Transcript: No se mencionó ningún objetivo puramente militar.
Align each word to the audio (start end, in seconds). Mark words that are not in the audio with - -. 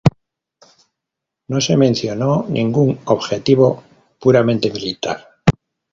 No 1.49 1.61
se 1.61 1.77
mencionó 1.77 2.47
ningún 2.49 2.97
objetivo 3.05 3.83
puramente 4.19 4.71
militar. 4.71 5.27